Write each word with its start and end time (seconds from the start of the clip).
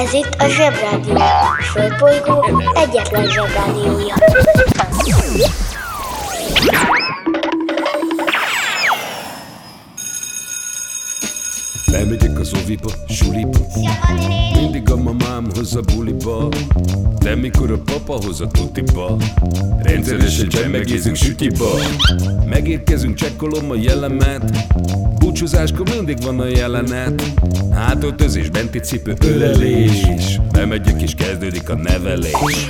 Ez 0.00 0.12
itt 0.12 0.36
a 0.38 0.48
Zsebrádió. 0.48 1.14
A 1.14 1.62
Földbolygó 1.62 2.62
egyetlen 2.74 3.26
Zsebrádiója. 3.26 4.14
Bemegyek 11.90 12.38
az 12.38 12.52
oviba, 12.62 12.90
suliba 13.08 13.58
Mindig 14.54 14.90
a 14.90 14.96
mamám 14.96 15.46
hoz 15.54 15.76
a 15.76 15.80
buliba 15.94 16.48
De 17.18 17.34
mikor 17.34 17.70
a 17.70 17.78
papa 17.78 18.24
hoz 18.24 18.40
a 18.40 18.46
tutiba 18.46 19.16
Rendszeresen 19.82 20.48
csemmegézünk 20.48 21.16
sütiba 21.16 21.70
Megérkezünk, 22.48 23.14
csekkolom 23.14 23.70
a 23.70 23.74
jellemet 23.74 24.66
Búcsúzáskor 25.30 25.88
mindig 25.94 26.22
van 26.22 26.40
a 26.40 26.46
jelenet. 26.46 27.22
Hátöltözés, 27.74 28.48
benti 28.48 28.78
cipő, 28.78 29.14
ölelés. 29.24 30.40
Bemegyek 30.52 31.02
és 31.02 31.14
kezdődik 31.14 31.68
a 31.68 31.74
nevelés. 31.74 32.68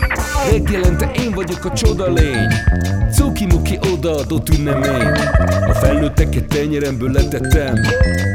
Reggelente 0.51 1.11
én 1.19 1.31
vagyok 1.31 1.65
a 1.65 1.73
csoda 1.73 2.13
lény. 2.13 2.49
Cuki-muki 3.13 3.79
odaadott 3.93 4.49
ünnemény. 4.49 5.07
A 5.69 5.75
felnőtteket 5.75 6.47
tenyeremből 6.47 7.11
letettem 7.11 7.75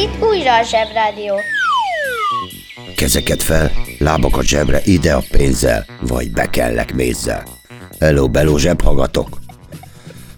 itt 0.00 0.22
újra 0.22 0.58
a 0.58 0.62
Zsebrádió. 0.62 1.34
Kezeket 2.96 3.42
fel, 3.42 3.70
lábakat 3.98 4.44
zsebre, 4.44 4.80
ide 4.84 5.14
a 5.14 5.24
pénzzel, 5.30 5.86
vagy 6.00 6.30
be 6.30 6.50
kellek 6.50 6.94
mézzel. 6.94 7.44
Hello, 7.98 8.28
beló 8.28 8.56
zsebhagatok! 8.56 9.38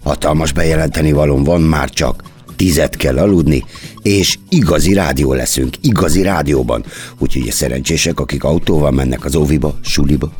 Hatalmas 0.03 0.51
bejelenteni 0.51 1.11
valóm 1.11 1.43
van 1.43 1.61
már 1.61 1.89
csak. 1.89 2.23
Tizet 2.55 2.95
kell 2.95 3.17
aludni, 3.17 3.65
és 4.01 4.37
igazi 4.49 4.93
rádió 4.93 5.33
leszünk, 5.33 5.75
igazi 5.81 6.21
rádióban. 6.21 6.85
Úgyhogy 7.17 7.47
a 7.47 7.51
szerencsések, 7.51 8.19
akik 8.19 8.43
autóval 8.43 8.91
mennek 8.91 9.25
az 9.25 9.35
óviba, 9.35 9.75
suliba, 9.83 10.31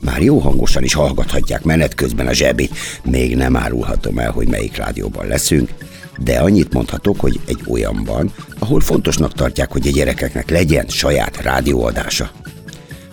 már 0.00 0.22
jó 0.22 0.38
hangosan 0.38 0.82
is 0.82 0.94
hallgathatják 0.94 1.62
menet 1.62 1.94
közben 1.94 2.26
a 2.26 2.32
zsebit. 2.32 2.78
Még 3.04 3.36
nem 3.36 3.56
árulhatom 3.56 4.18
el, 4.18 4.30
hogy 4.30 4.48
melyik 4.48 4.76
rádióban 4.76 5.26
leszünk, 5.26 5.70
de 6.22 6.38
annyit 6.38 6.72
mondhatok, 6.72 7.20
hogy 7.20 7.40
egy 7.46 7.60
olyanban, 7.66 8.32
ahol 8.58 8.80
fontosnak 8.80 9.32
tartják, 9.32 9.72
hogy 9.72 9.86
a 9.86 9.90
gyerekeknek 9.90 10.50
legyen 10.50 10.86
saját 10.88 11.42
rádióadása. 11.42 12.30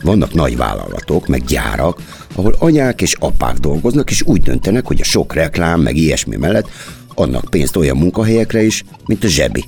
Vannak 0.01 0.33
nagy 0.33 0.57
vállalatok, 0.57 1.27
meg 1.27 1.43
gyárak, 1.43 2.01
ahol 2.35 2.55
anyák 2.59 3.01
és 3.01 3.15
apák 3.19 3.57
dolgoznak, 3.57 4.09
és 4.09 4.21
úgy 4.21 4.41
döntenek, 4.41 4.85
hogy 4.85 5.01
a 5.01 5.03
sok 5.03 5.33
reklám, 5.33 5.81
meg 5.81 5.95
ilyesmi 5.95 6.35
mellett 6.35 6.69
adnak 7.13 7.49
pénzt 7.49 7.75
olyan 7.75 7.97
munkahelyekre 7.97 8.63
is, 8.63 8.83
mint 9.05 9.23
a 9.23 9.27
zsebi. 9.27 9.63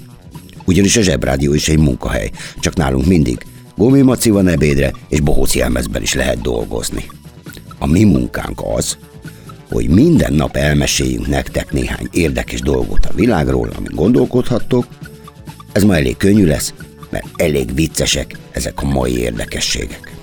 Ugyanis 0.66 0.98
a 0.98 1.02
zsebrádió 1.02 1.54
is 1.54 1.70
egy 1.70 1.80
munkahely, 1.80 2.32
csak 2.60 2.76
nálunk 2.76 3.06
mindig 3.06 3.46
gumimaci 3.78 4.30
van 4.30 4.48
ebédre, 4.48 4.94
és 5.10 5.20
elmezben 5.56 6.02
is 6.02 6.14
lehet 6.14 6.42
dolgozni. 6.42 7.06
A 7.80 7.88
mi 7.88 8.04
munkánk 8.04 8.62
az, 8.76 8.98
hogy 9.70 9.90
minden 9.90 10.34
nap 10.34 10.56
elmeséljünk 10.56 11.28
nektek 11.28 11.72
néhány 11.72 12.08
érdekes 12.12 12.60
dolgot 12.62 13.06
a 13.06 13.14
világról, 13.14 13.70
amit 13.78 13.96
gondolkodhattok. 13.96 14.88
Ez 15.72 15.84
ma 15.84 15.96
elég 15.96 16.18
könnyű 16.18 16.46
lesz, 16.46 16.74
mert 17.10 17.26
elég 17.36 17.74
viccesek 17.74 18.38
ezek 18.52 18.82
a 18.82 18.86
mai 18.86 19.18
érdekességek. 19.18 20.16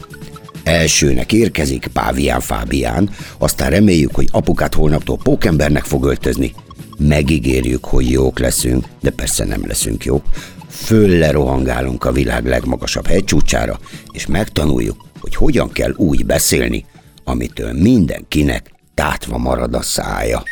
Elsőnek 0.62 1.32
érkezik 1.32 1.86
Pávián 1.92 2.40
Fábián, 2.40 3.10
aztán 3.38 3.70
reméljük, 3.70 4.14
hogy 4.14 4.28
apukát 4.30 4.74
holnaptól 4.74 5.16
pókembernek 5.16 5.84
fog 5.84 6.04
öltözni. 6.04 6.54
Megígérjük, 6.98 7.84
hogy 7.84 8.10
jók 8.10 8.38
leszünk, 8.38 8.86
de 9.00 9.10
persze 9.10 9.44
nem 9.44 9.66
leszünk 9.66 10.04
jók. 10.04 10.24
Fölle 10.68 11.30
rohangálunk 11.30 12.04
a 12.04 12.12
világ 12.12 12.46
legmagasabb 12.46 13.06
hegycsúcsára, 13.06 13.78
és 14.12 14.26
megtanuljuk, 14.26 15.04
hogy 15.20 15.34
hogyan 15.34 15.72
kell 15.72 15.92
úgy 15.96 16.26
beszélni, 16.26 16.84
amitől 17.24 17.72
mindenkinek 17.72 18.73
tátva 18.94 19.38
marad 19.38 19.74
a 19.74 19.82
szája. 19.82 20.42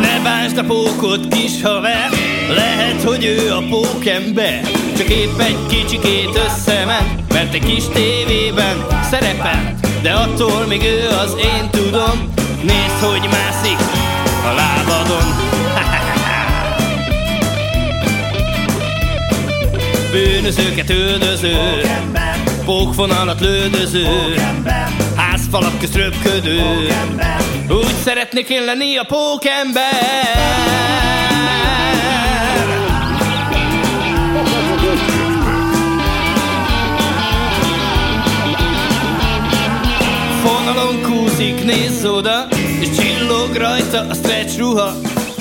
Ne 0.00 0.20
bánsd 0.22 0.58
a 0.58 0.64
pókot, 0.64 1.28
kis 1.28 1.62
haver 1.62 2.10
Lehet, 2.56 3.02
hogy 3.02 3.24
ő 3.24 3.52
a 3.52 3.62
pókember. 3.70 4.60
Csak 4.96 5.08
épp 5.08 5.38
egy 5.38 5.66
kicsikét 5.68 6.40
összement 6.46 7.32
Mert 7.32 7.54
egy 7.54 7.64
kis 7.64 7.84
tévében 7.92 8.86
szerepelt 9.10 10.00
De 10.02 10.12
attól 10.12 10.66
még 10.66 10.82
ő 10.82 11.08
az 11.08 11.36
én 11.38 11.70
tudom. 11.70 12.32
Nézd, 12.62 13.00
hogy 13.00 13.28
mászik 13.30 13.78
a 14.44 14.54
lábadon. 14.54 15.36
Bűnözőket 20.12 20.90
üldöző 20.90 21.56
Pókvonalat 22.64 23.40
lődöző. 23.40 24.06
Házfalak 25.16 25.27
közt 25.80 25.94
röpködő. 25.94 26.60
Úgy 27.68 27.94
szeretnék 28.04 28.48
én 28.48 28.64
lenni 28.64 28.96
a 28.96 29.04
pókember. 29.04 29.82
Fonalon 40.42 41.02
kúszik, 41.02 41.64
nézz 41.64 42.04
oda 42.04 42.46
És 42.80 42.88
csillog 42.96 43.54
rajta 43.56 44.06
a 44.10 44.14
stretch 44.14 44.58
ruha. 44.58 44.92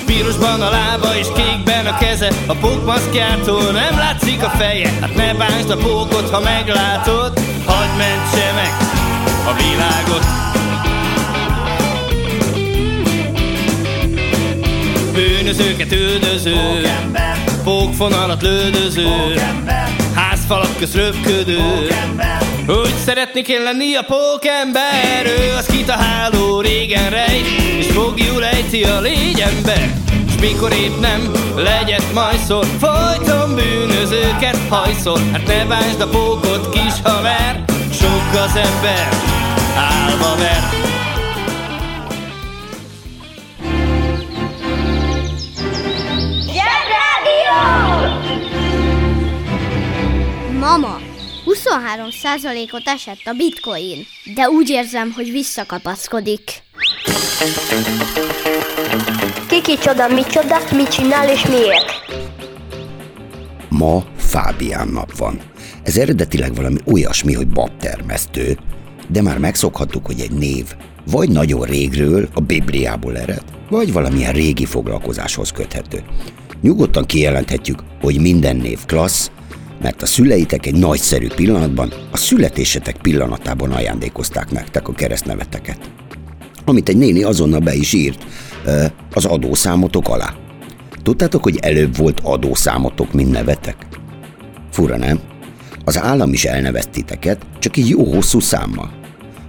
Pirosban 0.06 0.62
a 0.62 0.70
lába 0.70 1.16
és 1.16 1.28
kékben 1.36 1.86
a 1.86 1.98
keze 1.98 2.32
A 2.48 2.56
pókmaszkjától 2.56 3.72
nem 3.72 3.98
látszik 3.98 4.44
a 4.44 4.50
feje. 4.50 4.90
Hát 5.02 5.16
ne 5.16 5.34
bánsd 5.34 5.70
a 5.70 5.78
pókot, 5.78 6.30
ha 6.30 6.40
meglátod. 6.40 7.40
Hagyd 7.66 7.98
mentse 7.98 8.52
meg 8.56 8.87
a 9.48 9.54
világot. 9.54 10.26
Bűnözőket 15.14 15.92
üldöző 15.92 16.82
Pókfonalat 17.64 18.42
lődöző 18.42 19.34
Házfalak 20.14 20.78
köz 20.78 20.96
röpködő. 20.96 21.88
Úgy 22.68 22.96
szeretnék 23.06 23.48
én 23.48 23.64
lenni 23.64 23.96
a 23.96 24.02
pókember 24.02 25.26
Ő 25.26 25.54
az 25.58 25.66
kit 25.66 25.90
a 25.90 25.98
háló 25.98 26.62
régen 26.62 27.10
rejt 27.10 27.46
És 27.80 27.88
fogjul 27.88 28.46
ejti 28.46 28.84
a 28.84 29.00
légyember 29.00 29.94
S 30.30 30.40
mikor 30.40 30.72
épp 30.72 31.00
nem 31.00 31.32
legyet 31.56 32.14
majszol 32.14 32.64
Folyton 32.64 33.56
bűnözőket 33.56 34.58
hajszol. 34.70 35.20
Hát 35.32 35.48
ne 35.48 35.66
bánsd 35.66 36.02
a 36.02 36.08
pókot 36.08 36.70
kis 36.70 36.94
haver 37.04 37.66
Sok 37.92 38.42
az 38.44 38.56
ember 38.56 39.37
álva 39.78 40.36
ver 40.36 40.64
Zsebrádió! 46.46 47.58
Mama, 50.60 50.98
23%-ot 51.46 52.88
esett 52.88 53.22
a 53.26 53.34
bitcoin, 53.34 54.06
de 54.36 54.50
úgy 54.50 54.70
érzem, 54.70 55.12
hogy 55.16 55.32
visszakapaszkodik. 55.32 56.66
Kik 59.48 59.62
kicsoda, 59.62 60.08
micsoda, 60.08 60.58
mit 60.72 60.88
csinál 60.88 61.30
és 61.30 61.46
miért. 61.46 61.86
Ma 63.70 64.04
Fábián 64.18 64.88
nap 64.88 65.18
van. 65.18 65.40
Ez 65.84 65.98
eredetileg 65.98 66.56
valami 66.56 66.78
olyasmi, 66.86 67.34
hogy 67.34 67.48
babtermesztő, 67.48 68.58
de 69.08 69.22
már 69.22 69.38
megszokhattuk, 69.38 70.06
hogy 70.06 70.20
egy 70.20 70.32
név 70.32 70.76
vagy 71.12 71.30
nagyon 71.30 71.62
régről, 71.62 72.28
a 72.34 72.42
Bibliából 72.42 73.18
ered, 73.18 73.44
vagy 73.70 73.94
valamilyen 73.94 74.34
régi 74.34 74.66
foglalkozáshoz 74.66 75.52
köthető. 75.52 76.04
Nyugodtan 76.62 77.06
kijelenthetjük, 77.06 77.84
hogy 78.02 78.22
minden 78.22 78.56
név 78.56 78.86
klassz, 78.86 79.32
mert 79.82 80.02
a 80.02 80.06
szüleitek 80.06 80.66
egy 80.66 80.76
nagyszerű 80.76 81.28
pillanatban, 81.36 81.94
a 82.12 82.18
születésetek 82.18 82.98
pillanatában 83.02 83.72
ajándékozták 83.72 84.52
nektek 84.52 84.88
a 84.88 84.94
keresztneveteket. 84.94 85.92
Amit 86.66 86.90
egy 86.90 86.98
néni 86.98 87.24
azonnal 87.24 87.60
be 87.60 87.74
is 87.74 87.94
írt 87.94 88.26
az 89.14 89.26
adószámotok 89.26 90.08
alá. 90.10 90.34
Tudtátok, 91.04 91.44
hogy 91.44 91.58
előbb 91.62 91.98
volt 91.98 92.20
adószámotok, 92.24 93.14
mint 93.14 93.32
nevetek? 93.32 93.76
Fura, 94.72 94.98
nem? 94.98 95.20
Az 95.88 96.00
állam 96.00 96.34
is 96.34 96.46
elnevezt 96.46 96.90
titeket, 96.90 97.42
csak 97.60 97.78
egy 97.78 97.90
jó 97.90 98.04
hosszú 98.04 98.40
számmal. 98.40 98.92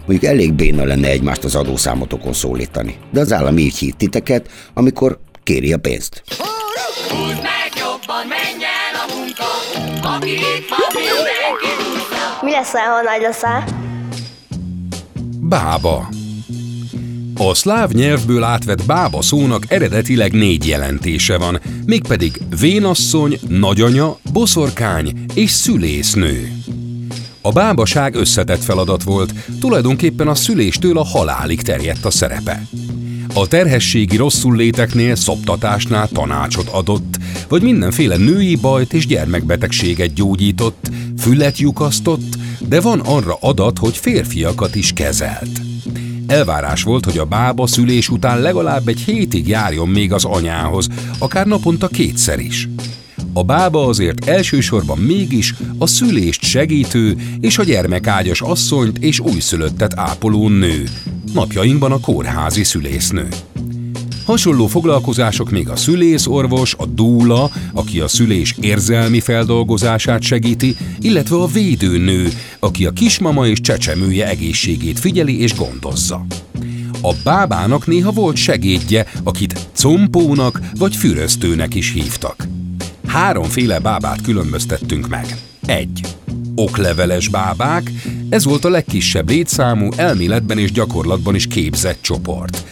Mondjuk 0.07 0.25
elég 0.25 0.53
béna 0.53 0.85
lenne 0.85 1.09
egymást 1.09 1.45
az 1.45 1.55
adószámotokon 1.55 2.33
szólítani, 2.33 2.99
de 3.11 3.21
az 3.21 3.33
állam 3.33 3.59
így 3.59 3.77
hív 3.77 3.95
titeket, 3.95 4.51
amikor 4.75 5.19
kéri 5.43 5.73
a 5.73 5.79
pénzt. 5.79 6.23
Húzd 7.09 7.43
meg 7.43 7.73
jobban, 7.77 8.27
menj 8.29 8.65
el 8.65 8.95
a 9.03 9.15
munka, 9.15 9.45
aki 10.17 10.31
itt 10.31 10.69
van, 10.69 10.89
mindenki 10.95 12.43
Mi 12.43 12.51
lesz, 12.51 12.73
ha 12.73 13.03
nagy 13.03 13.21
leszel? 13.21 13.65
Bába. 15.41 16.09
A 17.41 17.55
szláv 17.55 17.91
nyelvből 17.91 18.43
átvett 18.43 18.85
bába 18.85 19.23
szónak 19.23 19.65
eredetileg 19.69 20.33
négy 20.33 20.67
jelentése 20.67 21.39
van, 21.39 21.61
mégpedig 21.87 22.41
vénasszony, 22.61 23.39
nagyanya, 23.49 24.19
boszorkány 24.33 25.25
és 25.35 25.51
szülésznő. 25.51 26.53
A 27.41 27.53
bábaság 27.53 28.15
összetett 28.15 28.63
feladat 28.63 29.03
volt, 29.03 29.35
tulajdonképpen 29.61 30.29
a 30.29 30.35
szüléstől 30.35 30.99
a 30.99 31.05
halálig 31.05 31.63
terjedt 31.63 32.05
a 32.05 32.11
szerepe. 32.11 32.67
A 33.35 33.47
terhességi 33.47 34.17
rosszul 34.17 34.57
léteknél, 34.57 35.15
szoptatásnál 35.15 36.09
tanácsot 36.09 36.69
adott, 36.69 37.17
vagy 37.49 37.63
mindenféle 37.63 38.17
női 38.17 38.57
bajt 38.57 38.93
és 38.93 39.07
gyermekbetegséget 39.07 40.13
gyógyított, 40.13 40.91
fület 41.19 41.59
lyukasztott, 41.59 42.37
de 42.69 42.81
van 42.81 43.01
arra 43.01 43.37
adat, 43.41 43.79
hogy 43.79 43.97
férfiakat 43.97 44.75
is 44.75 44.93
kezelt. 44.93 45.68
Elvárás 46.29 46.83
volt, 46.83 47.05
hogy 47.05 47.19
a 47.19 47.25
bába 47.25 47.67
szülés 47.67 48.09
után 48.09 48.41
legalább 48.41 48.89
egy 48.89 49.01
hétig 49.01 49.49
járjon 49.49 49.89
még 49.89 50.13
az 50.13 50.25
anyához, 50.25 50.89
akár 51.19 51.47
naponta 51.47 51.89
kétszer 51.89 52.39
is. 52.39 52.69
A 53.33 53.43
bába 53.43 53.87
azért 53.87 54.29
elsősorban 54.29 54.99
mégis 54.99 55.55
a 55.79 55.87
szülést 55.87 56.43
segítő 56.43 57.17
és 57.41 57.59
a 57.59 57.65
gyermekágyas 57.65 58.41
asszonyt 58.41 58.99
és 58.99 59.21
újszülöttet 59.21 59.99
ápoló 59.99 60.49
nő, 60.49 60.85
napjainkban 61.33 61.93
a 61.93 62.01
kórházi 62.01 62.65
szülésznő. 62.65 63.29
Hasonló 64.29 64.67
foglalkozások 64.67 65.51
még 65.51 65.69
a 65.69 65.77
szülészorvos, 65.77 66.75
a 66.75 66.87
dúla, 66.87 67.51
aki 67.73 68.01
a 68.01 68.09
szülés 68.09 68.55
érzelmi 68.61 69.21
feldolgozását 69.21 70.23
segíti, 70.23 70.77
illetve 71.01 71.37
a 71.37 71.47
védőnő, 71.47 72.29
aki 72.59 72.87
a 72.87 72.91
kismama 72.91 73.47
és 73.47 73.61
csecsemője 73.61 74.29
egészségét 74.29 74.99
figyeli 74.99 75.41
és 75.41 75.55
gondozza. 75.55 76.27
A 77.03 77.15
bábának 77.25 77.87
néha 77.87 78.11
volt 78.11 78.37
segédje, 78.37 79.07
akit 79.23 79.69
compónak 79.75 80.61
vagy 80.79 80.97
füröztőnek 80.97 81.75
is 81.75 81.93
hívtak. 81.93 82.49
Háromféle 83.07 83.79
bábát 83.79 84.23
különböztettünk 84.23 85.09
meg. 85.09 85.37
Egy. 85.67 86.01
Okleveles 86.55 87.29
bábák, 87.29 87.93
ez 88.29 88.45
volt 88.45 88.65
a 88.65 88.71
legkisebb 88.71 89.29
létszámú, 89.29 89.89
elméletben 89.97 90.59
és 90.59 90.73
gyakorlatban 90.73 91.35
is 91.35 91.47
képzett 91.47 91.99
csoport. 92.01 92.65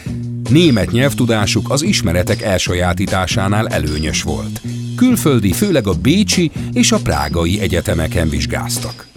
Német 0.49 0.91
nyelvtudásuk 0.91 1.69
az 1.69 1.81
ismeretek 1.81 2.41
elsajátításánál 2.41 3.67
előnyös 3.67 4.23
volt. 4.23 4.61
Külföldi 4.95 5.51
főleg 5.51 5.87
a 5.87 5.93
bécsi 5.93 6.51
és 6.73 6.91
a 6.91 6.97
prágai 6.97 7.59
egyetemeken 7.59 8.29
vizsgáztak. 8.29 9.07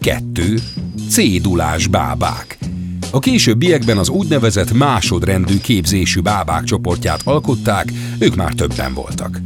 2. 0.00 0.54
Cédulás 1.08 1.86
bábák. 1.86 2.58
A 3.10 3.18
későbbiekben 3.18 3.98
az 3.98 4.08
úgynevezett 4.08 4.72
másodrendű 4.72 5.58
képzésű 5.58 6.20
bábák 6.20 6.64
csoportját 6.64 7.20
alkották, 7.24 7.92
ők 8.18 8.34
már 8.34 8.52
többen 8.52 8.94
voltak. 8.94 9.40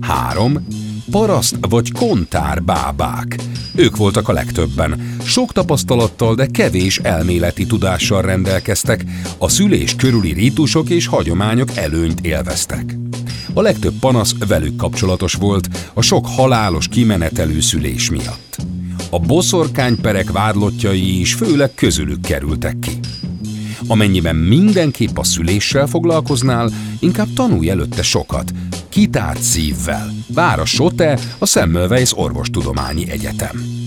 3. 0.00 0.66
Paraszt 1.10 1.56
vagy 1.68 1.92
kontár 1.92 2.62
bábák. 2.62 3.36
Ők 3.74 3.96
voltak 3.96 4.28
a 4.28 4.32
legtöbben. 4.32 5.16
Sok 5.24 5.52
tapasztalattal, 5.52 6.34
de 6.34 6.46
kevés 6.46 6.98
elméleti 6.98 7.66
tudással 7.66 8.22
rendelkeztek, 8.22 9.04
a 9.38 9.48
szülés 9.48 9.96
körüli 9.96 10.32
rítusok 10.32 10.90
és 10.90 11.06
hagyományok 11.06 11.76
előnyt 11.76 12.20
élveztek. 12.20 12.96
A 13.54 13.60
legtöbb 13.60 13.94
panasz 14.00 14.34
velük 14.48 14.76
kapcsolatos 14.76 15.34
volt, 15.34 15.68
a 15.94 16.02
sok 16.02 16.26
halálos 16.26 16.88
kimenetelő 16.88 17.60
szülés 17.60 18.10
miatt. 18.10 18.56
A 19.10 19.18
boszorkányperek 19.18 20.30
vádlottjai 20.30 21.20
is 21.20 21.34
főleg 21.34 21.74
közülük 21.74 22.20
kerültek 22.20 22.78
ki. 22.78 22.98
Amennyiben 23.88 24.36
mindenképp 24.36 25.18
a 25.18 25.24
szüléssel 25.24 25.86
foglalkoznál, 25.86 26.70
inkább 27.00 27.32
tanulj 27.34 27.70
előtte 27.70 28.02
sokat, 28.02 28.50
kitárt 28.88 29.42
szívvel. 29.42 30.10
Vár 30.34 30.58
a 30.58 30.64
SOTE, 30.64 31.18
a 31.38 31.46
Semmelweis 31.46 32.18
Orvostudományi 32.18 33.10
Egyetem. 33.10 33.78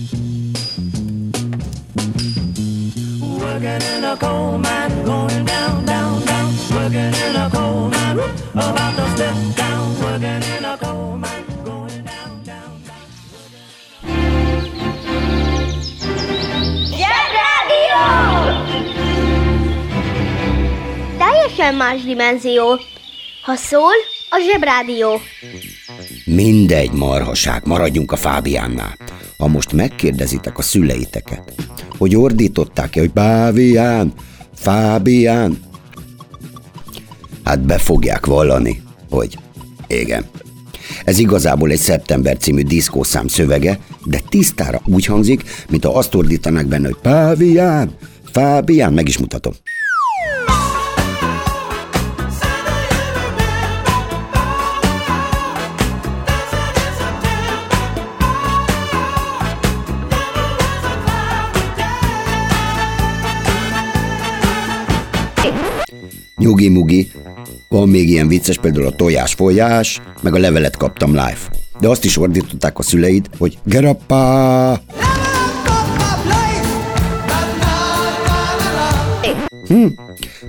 Teljesen 21.62 21.86
más 21.86 22.02
dimenzió. 22.02 22.80
Ha 23.42 23.54
szól, 23.56 23.92
a 24.30 24.38
Zsebrádió. 24.50 25.20
Mindegy 26.24 26.92
marhaság, 26.92 27.66
maradjunk 27.66 28.12
a 28.12 28.16
Fábiánnál. 28.16 28.96
Ha 29.38 29.46
most 29.46 29.72
megkérdezitek 29.72 30.58
a 30.58 30.62
szüleiteket, 30.62 31.54
hogy 31.98 32.16
ordították-e, 32.16 33.00
hogy 33.00 33.12
Bávián, 33.12 34.12
Fábián, 34.54 35.58
hát 37.44 37.60
be 37.60 37.78
fogják 37.78 38.26
vallani, 38.26 38.82
hogy 39.10 39.38
igen. 39.86 40.24
Ez 41.04 41.18
igazából 41.18 41.70
egy 41.70 41.78
Szeptember 41.78 42.36
című 42.36 42.62
diszkószám 42.62 43.28
szövege, 43.28 43.78
de 44.04 44.20
tisztára 44.28 44.80
úgy 44.84 45.04
hangzik, 45.04 45.42
mint 45.68 45.84
ha 45.84 45.94
azt 45.94 46.14
ordítanák 46.14 46.66
benne, 46.66 46.86
hogy 46.86 47.00
Pávián, 47.02 47.96
Fábián, 48.32 48.92
meg 48.92 49.08
is 49.08 49.18
mutatom. 49.18 49.52
Nyugi-mugi. 66.42 67.10
Van 67.68 67.88
még 67.88 68.08
ilyen 68.08 68.28
vicces, 68.28 68.58
például 68.58 68.86
a 68.86 68.96
tojás 68.96 69.34
folyás, 69.34 70.00
meg 70.20 70.34
a 70.34 70.38
levelet 70.38 70.76
kaptam 70.76 71.10
live. 71.10 71.38
De 71.80 71.88
azt 71.88 72.04
is 72.04 72.18
ordították 72.18 72.78
a 72.78 72.82
szüleid, 72.82 73.26
hogy 73.38 73.58
Gerappa! 73.64 74.80
Hm. 79.66 79.86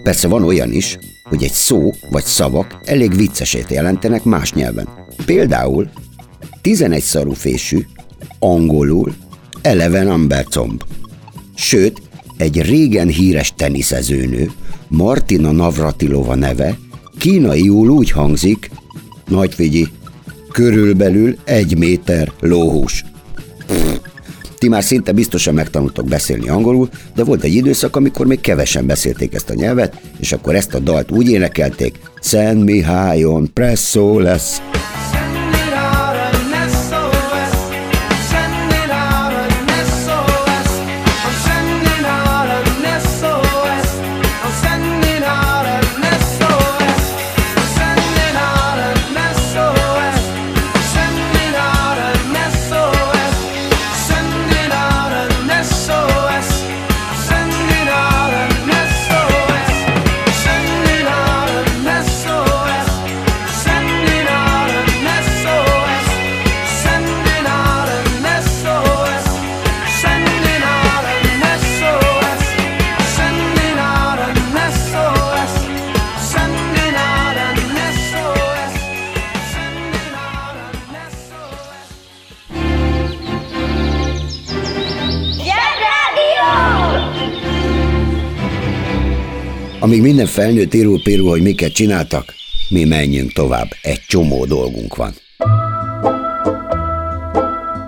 Persze 0.03 0.27
van 0.27 0.43
olyan 0.43 0.71
is, 0.71 0.97
hogy 1.23 1.43
egy 1.43 1.51
szó 1.51 1.91
vagy 2.09 2.23
szavak 2.23 2.81
elég 2.85 3.15
viccesét 3.15 3.69
jelentenek 3.69 4.23
más 4.23 4.53
nyelven. 4.53 4.87
Például 5.25 5.89
11 6.61 7.01
szarufésű, 7.01 7.85
angolul, 8.39 9.13
eleven 9.61 10.07
ambercomb. 10.07 10.83
Sőt, 11.55 12.01
egy 12.37 12.61
régen 12.61 13.07
híres 13.07 13.53
teniszezőnő, 13.55 14.51
Martina 14.95 15.51
Navratilova 15.51 16.35
neve 16.35 16.77
kínaiul 17.17 17.89
úgy 17.89 18.11
hangzik, 18.11 18.71
nagy 19.27 19.53
figyi, 19.53 19.87
körülbelül 20.51 21.35
egy 21.43 21.77
méter 21.77 22.31
lóhús. 22.39 23.05
Ti 24.57 24.67
már 24.67 24.83
szinte 24.83 25.11
biztosan 25.11 25.53
megtanultok 25.53 26.07
beszélni 26.07 26.49
angolul, 26.49 26.89
de 27.15 27.23
volt 27.23 27.43
egy 27.43 27.53
időszak, 27.53 27.95
amikor 27.95 28.25
még 28.25 28.41
kevesen 28.41 28.85
beszélték 28.85 29.33
ezt 29.33 29.49
a 29.49 29.53
nyelvet, 29.53 30.01
és 30.19 30.31
akkor 30.31 30.55
ezt 30.55 30.73
a 30.73 30.79
dalt 30.79 31.11
úgy 31.11 31.29
énekelték, 31.29 31.99
Szent 32.19 32.63
Mihályon 32.63 33.53
presszó 33.53 34.19
lesz. 34.19 34.61
Amíg 89.83 90.01
minden 90.01 90.25
felnőtt 90.25 90.73
írul 90.73 91.01
pérul, 91.01 91.29
hogy 91.29 91.41
miket 91.41 91.71
csináltak, 91.71 92.33
mi 92.69 92.83
menjünk 92.83 93.31
tovább, 93.31 93.67
egy 93.81 94.01
csomó 94.07 94.45
dolgunk 94.45 94.95
van. 94.95 95.13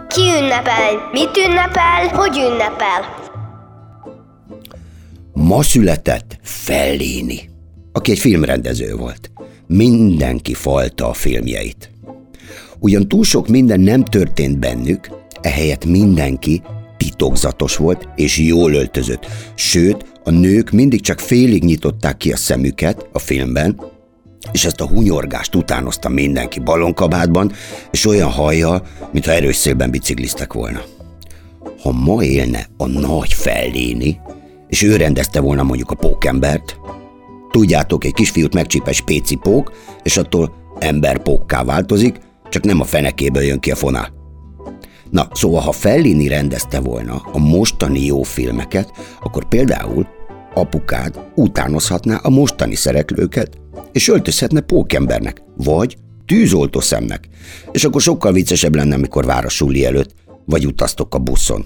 Ki 0.08 0.22
ünnepel? 0.22 1.10
Mit 1.12 1.38
ünnepel? 1.48 2.08
Hogy 2.08 2.38
ünnepel? 2.38 3.32
Ma 5.34 5.62
született 5.62 6.38
Fellini, 6.42 7.50
aki 7.92 8.12
egy 8.12 8.20
filmrendező 8.20 8.96
volt. 8.96 9.32
Mindenki 9.68 10.54
falta 10.54 11.10
a 11.10 11.14
filmjeit. 11.14 11.90
Ugyan 12.80 13.08
túl 13.08 13.24
sok 13.24 13.48
minden 13.48 13.80
nem 13.80 14.06
történt 14.06 14.60
bennük, 14.60 15.10
ehelyett 15.42 15.86
mindenki 15.86 16.62
titokzatos 16.98 17.76
volt 17.76 18.08
és 18.16 18.38
jól 18.38 18.74
öltözött, 18.74 19.28
sőt, 19.56 20.06
a 20.28 20.32
nők 20.32 20.72
mindig 20.72 21.02
csak 21.02 21.20
félig 21.20 21.64
nyitották 21.64 22.18
ki 22.18 22.32
a 22.32 22.38
szemüket 22.38 23.08
a 23.12 23.20
filmben, 23.20 23.82
és 24.52 24.66
ezt 24.66 24.82
a 24.82 24.88
hunyorgást 24.88 25.56
utánozta 25.56 26.10
mindenki 26.10 26.60
balonkabátban, 26.60 27.52
és 27.92 28.06
olyan 28.06 28.30
hajjal, 28.30 28.88
mintha 29.12 29.32
erős 29.32 29.56
szélben 29.56 29.92
bicikliztek 29.92 30.54
volna. 30.54 30.82
Ha 31.82 31.92
ma 31.92 32.24
élne 32.24 32.68
a 32.78 32.86
nagy 32.86 33.34
felléni, 33.34 34.20
és 34.68 34.82
ő 34.82 34.96
rendezte 34.96 35.40
volna 35.40 35.64
mondjuk 35.64 35.92
a 35.92 35.96
pókembert, 35.96 36.76
tudjátok, 37.52 38.04
egy 38.04 38.14
kisfiút 38.14 38.54
megcsíp 38.54 38.88
egy 38.88 38.96
spéci 38.96 39.36
pók, 39.36 39.72
és 40.04 40.18
attól 40.18 40.54
ember 40.80 41.18
pókká 41.18 41.64
változik, 41.64 42.20
csak 42.50 42.64
nem 42.64 42.80
a 42.80 42.84
fenekéből 42.84 43.44
jön 43.44 43.60
ki 43.60 43.72
a 43.72 43.76
fonál. 43.76 44.14
Na, 45.10 45.28
szóval 45.34 45.62
ha 45.62 45.72
Fellini 45.72 46.28
rendezte 46.28 46.80
volna 46.80 47.22
a 47.32 47.38
mostani 47.38 48.06
jó 48.06 48.24
filmeket, 48.24 48.92
akkor 49.22 49.48
például 49.48 50.08
apukád 50.56 51.20
utánozhatná 51.36 52.16
a 52.16 52.30
mostani 52.30 52.76
szereplőket, 52.76 53.58
és 53.92 54.08
öltözhetne 54.08 54.60
pókembernek, 54.60 55.42
vagy 55.58 55.98
tűzoltó 56.26 56.80
szemnek. 56.80 57.28
És 57.72 57.84
akkor 57.84 58.02
sokkal 58.02 58.32
viccesebb 58.32 58.76
lenne, 58.76 58.96
amikor 58.96 59.26
vár 59.26 59.46
a 59.46 59.50
suli 59.50 59.86
előtt, 59.86 60.14
vagy 60.46 60.66
utaztok 60.66 61.16
a 61.16 61.20
buszon. 61.20 61.66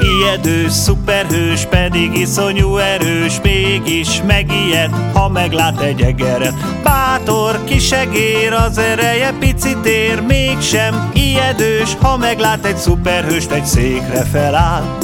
Ijedős, 0.00 0.72
szuperhős, 0.72 1.64
pedig 1.64 2.16
iszonyú 2.16 2.76
erős, 2.76 3.40
mégis 3.42 4.22
megijed, 4.26 4.90
ha 5.12 5.28
meglát 5.28 5.80
egy 5.80 6.00
egeret. 6.00 6.82
Bátor, 6.82 7.64
kisegér, 7.64 8.52
az 8.52 8.78
ereje 8.78 9.32
picit 9.38 9.86
ér, 9.86 10.20
mégsem 10.20 11.10
ijedős, 11.14 11.94
ha 11.94 12.16
meglát 12.16 12.64
egy 12.64 12.76
szuperhőst, 12.76 13.50
egy 13.50 13.64
székre 13.64 14.24
feláll. 14.24 14.98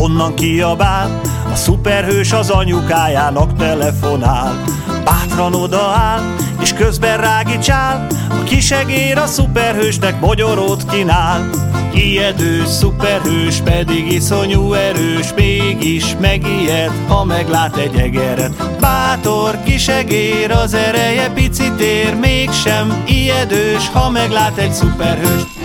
Onnan 0.00 0.34
kiabál, 0.34 1.20
a 1.52 1.54
szuperhős 1.54 2.32
az 2.32 2.50
anyukájának 2.50 3.56
telefonál. 3.56 4.64
Bátran 5.04 5.54
odaáll, 5.54 6.20
és 6.60 6.72
közben 6.72 7.20
rágicsál, 7.20 8.06
a 8.30 8.42
kisegér 8.44 9.18
a 9.18 9.26
szuperhősnek 9.26 10.20
mogyorót 10.20 10.90
kínál. 10.90 11.50
Ijedős, 11.94 12.68
szuperhős, 12.68 13.60
pedig 13.60 14.12
iszonyú 14.12 14.72
erős, 14.72 15.34
mégis 15.36 16.16
megijed, 16.20 16.92
ha 17.08 17.24
meglát 17.24 17.76
egy 17.76 17.96
egeret. 17.96 18.78
Bátor, 18.80 19.62
kisegér, 19.64 20.50
az 20.50 20.74
ereje 20.74 21.30
picit 21.30 21.80
ér, 21.80 22.14
mégsem 22.14 23.02
ijedős, 23.06 23.88
ha 23.88 24.10
meglát 24.10 24.56
egy 24.56 24.72
szuperhőst. 24.72 25.55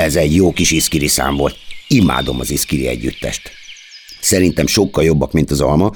Ez 0.00 0.16
egy 0.16 0.34
jó 0.34 0.52
kis 0.52 0.70
iszkiri 0.70 1.08
szám 1.08 1.36
volt. 1.36 1.56
Imádom 1.88 2.40
az 2.40 2.50
iszkiri 2.50 2.86
együttest. 2.86 3.50
Szerintem 4.20 4.66
sokkal 4.66 5.04
jobbak, 5.04 5.32
mint 5.32 5.50
az 5.50 5.60
alma. 5.60 5.92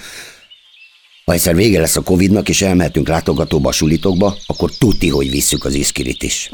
Ha 1.24 1.32
egyszer 1.32 1.54
vége 1.54 1.80
lesz 1.80 1.96
a 1.96 2.02
Covidnak, 2.02 2.48
és 2.48 2.62
elmehetünk 2.62 3.08
látogatóba 3.08 3.68
a 3.68 3.72
sulitokba, 3.72 4.36
akkor 4.46 4.70
tuti, 4.78 5.08
hogy 5.08 5.30
visszük 5.30 5.64
az 5.64 5.74
iszkirit 5.74 6.22
is. 6.22 6.50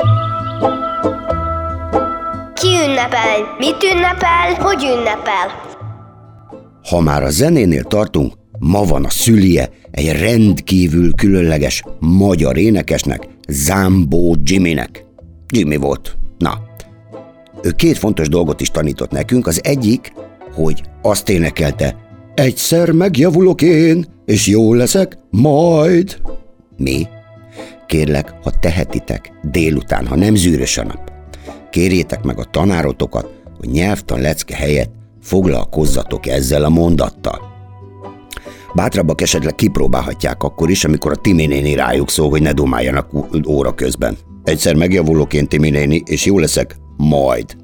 Ki 2.54 2.68
ünnepel? 2.68 3.56
Mit 3.58 3.82
ünnepel? 3.94 4.54
Hogy 4.58 4.82
ünnepel? 4.82 5.68
Ha 6.88 7.00
már 7.00 7.22
a 7.22 7.30
zenénél 7.30 7.82
tartunk, 7.82 8.34
ma 8.58 8.84
van 8.84 9.04
a 9.04 9.10
szülie 9.10 9.70
egy 9.90 10.20
rendkívül 10.20 11.14
különleges 11.14 11.82
magyar 11.98 12.56
énekesnek, 12.56 13.28
Zambó 13.48 14.36
Jimmynek. 14.42 15.04
Jimmy 15.52 15.76
volt. 15.76 16.16
Na, 16.38 16.69
ő 17.62 17.70
két 17.70 17.98
fontos 17.98 18.28
dolgot 18.28 18.60
is 18.60 18.70
tanított 18.70 19.10
nekünk. 19.10 19.46
Az 19.46 19.60
egyik, 19.64 20.12
hogy 20.54 20.82
azt 21.02 21.28
énekelte, 21.28 21.96
egyszer 22.34 22.90
megjavulok 22.90 23.62
én, 23.62 24.06
és 24.24 24.46
jó 24.46 24.74
leszek 24.74 25.18
majd. 25.30 26.20
Mi? 26.76 27.06
Kérlek, 27.86 28.34
ha 28.42 28.50
tehetitek, 28.60 29.32
délután, 29.42 30.06
ha 30.06 30.16
nem 30.16 30.34
zűrös 30.34 30.78
a 30.78 30.84
nap, 30.84 31.12
kérjétek 31.70 32.22
meg 32.22 32.38
a 32.38 32.44
tanárotokat, 32.44 33.28
hogy 33.58 33.68
nyelvtan 33.68 34.20
lecke 34.20 34.56
helyett 34.56 34.92
foglalkozzatok 35.22 36.26
ezzel 36.26 36.64
a 36.64 36.68
mondattal. 36.68 37.48
Bátrabbak 38.74 39.20
esetleg 39.20 39.54
kipróbálhatják 39.54 40.42
akkor 40.42 40.70
is, 40.70 40.84
amikor 40.84 41.12
a 41.12 41.16
Timi 41.16 41.46
néni 41.46 41.74
rájuk 41.74 42.10
szól, 42.10 42.30
hogy 42.30 42.42
ne 42.42 42.52
domáljanak 42.52 43.08
óra 43.48 43.74
közben. 43.74 44.16
Egyszer 44.44 44.74
megjavulok 44.74 45.32
én, 45.32 45.46
Timi 45.46 45.70
néni, 45.70 46.02
és 46.06 46.24
jó 46.24 46.38
leszek 46.38 46.76
majd. 47.00 47.56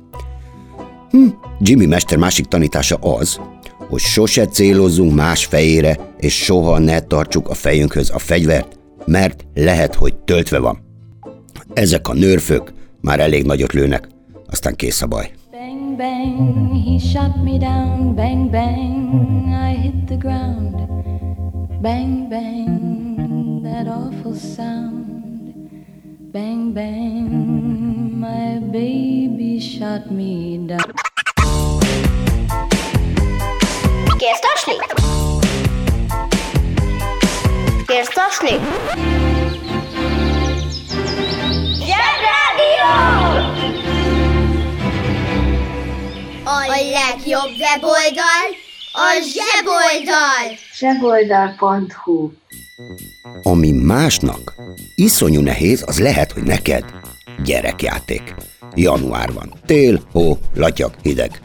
Hm, 1.11 1.27
Jimmy 1.61 1.87
mester 1.87 2.19
másik 2.19 2.47
tanítása 2.47 2.97
az, 2.97 3.41
hogy 3.89 4.01
sose 4.01 4.47
célozzunk 4.47 5.15
más 5.15 5.45
fejére, 5.45 5.97
és 6.19 6.35
soha 6.35 6.79
ne 6.79 7.01
tartsuk 7.01 7.49
a 7.49 7.55
fejünkhöz 7.55 8.11
a 8.11 8.19
fegyvert, 8.19 8.79
mert 9.07 9.47
lehet, 9.55 9.95
hogy 9.95 10.15
töltve 10.15 10.59
van. 10.59 10.79
Ezek 11.73 12.09
a 12.09 12.15
nőrfök 12.15 12.73
már 13.01 13.21
elég 13.21 13.45
nagyot 13.45 13.73
lőnek, 13.73 14.09
aztán 14.47 14.77
kész 14.77 15.03
a 15.03 15.07
baj. 15.07 15.31
Bang, 15.51 15.97
bang, 15.97 16.85
he 16.85 16.99
shot 16.99 17.43
me 17.45 17.59
down. 17.59 18.15
Bang, 18.15 18.51
bang, 18.51 19.49
I 19.49 19.81
hit 19.81 20.05
the 20.07 20.17
ground. 20.17 20.75
Bang, 21.81 22.29
bang, 22.29 23.63
that 23.63 23.87
awful 23.87 24.35
sound. 24.35 25.05
Bang, 26.33 26.73
bang, 26.75 27.86
my 28.17 28.59
baby 28.73 29.61
shot 29.61 30.11
me 30.11 30.59
down. 30.67 30.93
Kérsz 34.17 34.41
tasni? 34.41 34.77
Kérsz 37.87 38.09
tasni? 38.15 38.57
Zsebrádió! 41.79 42.93
A 46.45 46.59
legjobb 46.69 47.51
weboldal 47.59 48.47
a 48.93 49.21
zseboldal! 49.23 50.57
zseboldal.hu 50.75 52.31
Ami 53.43 53.73
másnak 53.73 54.55
iszonyú 54.95 55.41
nehéz, 55.41 55.85
az 55.87 55.99
lehet, 55.99 56.33
hogy 56.33 56.43
neked 56.43 56.85
gyerekjáték. 57.47 58.35
Január 58.75 59.33
van. 59.33 59.53
Tél, 59.67 60.03
hó, 60.13 60.39
latyak, 60.55 60.95
hideg. 61.03 61.41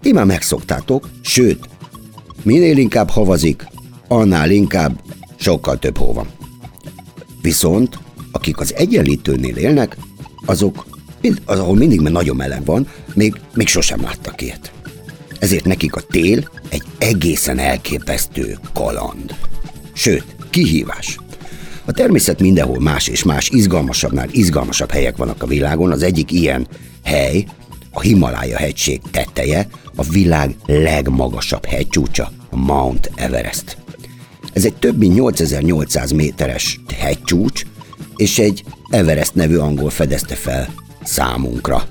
Ti 0.00 0.12
már 0.12 0.24
megszoktátok, 0.24 1.08
sőt, 1.20 1.68
minél 2.42 2.76
inkább 2.76 3.10
havazik, 3.10 3.66
annál 4.08 4.50
inkább 4.50 5.00
sokkal 5.36 5.78
több 5.78 5.96
hó 5.96 6.12
van. 6.12 6.26
Viszont, 7.42 7.98
akik 8.32 8.60
az 8.60 8.74
egyenlítőnél 8.74 9.56
élnek, 9.56 9.96
azok, 10.44 10.86
az, 11.44 11.58
ahol 11.58 11.76
mindig 11.76 12.00
mert 12.00 12.14
nagyon 12.14 12.36
meleg 12.36 12.64
van, 12.64 12.88
még, 13.14 13.40
még 13.54 13.66
sosem 13.68 14.00
láttak 14.00 14.42
ilyet. 14.42 14.72
Ezért 15.38 15.64
nekik 15.64 15.96
a 15.96 16.00
tél 16.00 16.50
egy 16.68 16.82
egészen 16.98 17.58
elképesztő 17.58 18.58
kaland. 18.72 19.34
Sőt, 19.92 20.24
kihívás. 20.50 21.18
A 21.88 21.92
természet 21.92 22.40
mindenhol 22.40 22.80
más 22.80 23.08
és 23.08 23.22
más 23.22 23.48
izgalmasabbnál 23.48 24.28
izgalmasabb 24.30 24.90
helyek 24.90 25.16
vannak 25.16 25.42
a 25.42 25.46
világon. 25.46 25.92
Az 25.92 26.02
egyik 26.02 26.32
ilyen 26.32 26.66
hely, 27.04 27.44
a 27.92 28.00
Himalája 28.00 28.56
hegység 28.56 29.00
tetteje, 29.10 29.68
a 29.96 30.02
világ 30.02 30.54
legmagasabb 30.66 31.64
hegycsúcsa, 31.64 32.32
a 32.50 32.56
Mount 32.56 33.10
Everest. 33.14 33.76
Ez 34.52 34.64
egy 34.64 34.74
több 34.74 34.98
mint 34.98 35.14
8800 35.14 36.10
méteres 36.10 36.80
hegycsúcs, 36.98 37.62
és 38.16 38.38
egy 38.38 38.64
Everest 38.90 39.34
nevű 39.34 39.56
angol 39.56 39.90
fedezte 39.90 40.34
fel 40.34 40.68
számunkra. 41.04 41.82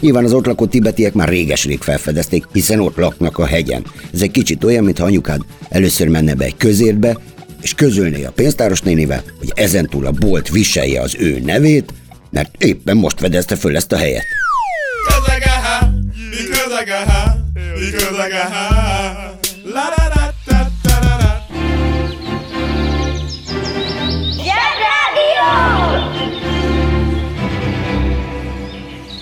Nyilván 0.00 0.24
az 0.24 0.32
ott 0.32 0.46
lakó 0.46 0.66
tibetiek 0.66 1.12
már 1.12 1.28
réges-rég 1.28 1.80
felfedezték, 1.80 2.44
hiszen 2.52 2.80
ott 2.80 2.96
laknak 2.96 3.38
a 3.38 3.46
hegyen. 3.46 3.84
Ez 4.12 4.22
egy 4.22 4.30
kicsit 4.30 4.64
olyan, 4.64 4.84
mintha 4.84 5.04
anyukád 5.04 5.40
először 5.68 6.08
menne 6.08 6.34
be 6.34 6.44
egy 6.44 6.56
közértbe, 6.56 7.18
és 7.60 7.74
közölné 7.74 8.24
a 8.24 8.30
pénztáros 8.30 8.80
nénivel, 8.80 9.22
hogy 9.38 9.52
ezentúl 9.54 10.06
a 10.06 10.10
bolt 10.10 10.48
viselje 10.48 11.00
az 11.00 11.14
ő 11.18 11.38
nevét, 11.38 11.92
mert 12.30 12.62
éppen 12.62 12.96
most 12.96 13.18
fedezte 13.18 13.56
föl 13.56 13.76
ezt 13.76 13.92
a 13.92 13.96
helyet. 13.96 14.24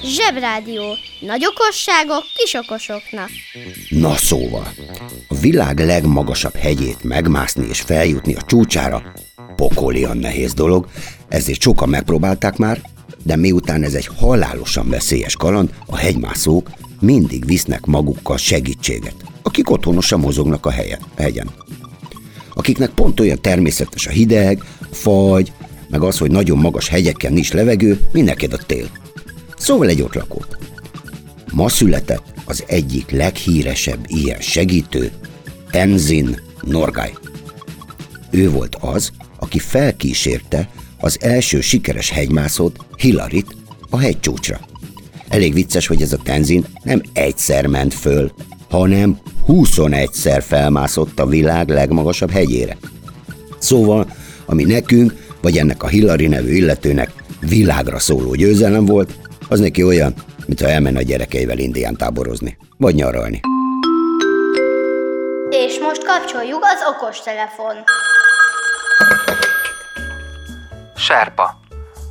Zsebrádió. 0.04 0.96
Nagy 1.20 1.46
okosságok 1.46 2.24
kis 2.34 2.54
okosoknak. 2.54 3.30
Na 3.88 4.16
szóval, 4.16 4.74
a 5.34 5.40
világ 5.40 5.78
legmagasabb 5.78 6.54
hegyét 6.54 7.04
megmászni 7.04 7.66
és 7.68 7.80
feljutni 7.80 8.34
a 8.34 8.42
csúcsára 8.42 9.02
pokolian 9.56 10.16
nehéz 10.16 10.54
dolog, 10.54 10.86
ezért 11.28 11.60
sokan 11.60 11.88
megpróbálták 11.88 12.56
már, 12.56 12.80
de 13.22 13.36
miután 13.36 13.82
ez 13.82 13.94
egy 13.94 14.06
halálosan 14.06 14.88
veszélyes 14.88 15.36
kaland, 15.36 15.74
a 15.86 15.96
hegymászók 15.96 16.70
mindig 17.00 17.44
visznek 17.46 17.84
magukkal 17.84 18.36
segítséget, 18.36 19.14
akik 19.42 19.70
otthonosan 19.70 20.20
mozognak 20.20 20.66
a, 20.66 20.70
helyen, 20.70 21.00
hegyen. 21.16 21.50
Akiknek 22.54 22.90
pont 22.90 23.20
olyan 23.20 23.40
természetes 23.40 24.06
a 24.06 24.10
hideg, 24.10 24.64
a 24.90 24.94
fagy, 24.94 25.52
meg 25.88 26.02
az, 26.02 26.18
hogy 26.18 26.30
nagyon 26.30 26.58
magas 26.58 26.88
hegyeken 26.88 27.32
nincs 27.32 27.52
levegő, 27.52 28.00
mindenki 28.12 28.46
a 28.46 28.56
tél. 28.56 28.88
Szóval 29.56 29.88
egy 29.88 30.02
ott 30.02 30.14
lakót. 30.14 30.58
Ma 31.52 31.68
született 31.68 32.34
az 32.44 32.64
egyik 32.66 33.10
leghíresebb 33.10 34.04
ilyen 34.06 34.40
segítő, 34.40 35.12
Tenzin 35.74 36.40
Norgay. 36.60 37.10
Ő 38.30 38.50
volt 38.50 38.76
az, 38.80 39.10
aki 39.38 39.58
felkísérte 39.58 40.68
az 41.00 41.18
első 41.20 41.60
sikeres 41.60 42.10
hegymászót, 42.10 42.76
Hillarit, 42.96 43.56
a 43.90 43.98
hegycsúcsra. 43.98 44.60
Elég 45.28 45.52
vicces, 45.52 45.86
hogy 45.86 46.02
ez 46.02 46.12
a 46.12 46.16
Tenzin 46.16 46.64
nem 46.82 47.02
egyszer 47.12 47.66
ment 47.66 47.94
föl, 47.94 48.32
hanem 48.70 49.18
21-szer 49.48 50.42
felmászott 50.46 51.20
a 51.20 51.26
világ 51.26 51.68
legmagasabb 51.68 52.30
hegyére. 52.30 52.76
Szóval, 53.58 54.06
ami 54.46 54.64
nekünk, 54.64 55.14
vagy 55.40 55.58
ennek 55.58 55.82
a 55.82 55.88
Hillary 55.88 56.26
nevű 56.26 56.54
illetőnek 56.54 57.12
világra 57.40 57.98
szóló 57.98 58.34
győzelem 58.34 58.84
volt, 58.84 59.14
az 59.48 59.60
neki 59.60 59.82
olyan, 59.82 60.14
mintha 60.46 60.68
elmenne 60.68 60.98
a 60.98 61.02
gyerekeivel 61.02 61.58
indián 61.58 61.96
táborozni, 61.96 62.56
vagy 62.76 62.94
nyaralni. 62.94 63.40
És 65.56 65.78
most 65.78 66.04
kapcsoljuk 66.04 66.64
az 66.64 66.84
okos 66.86 67.20
telefon. 67.20 67.84
Serpa. 70.96 71.60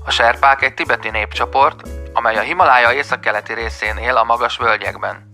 A 0.06 0.12
serpák 0.12 0.62
egy 0.62 0.74
tibeti 0.74 1.10
népcsoport, 1.10 1.82
amely 2.14 2.36
a 2.36 2.42
Himalája 2.42 2.94
északkeleti 2.94 3.54
részén 3.54 3.98
él 3.98 4.16
a 4.16 4.24
magas 4.24 4.58
völgyekben. 4.58 5.32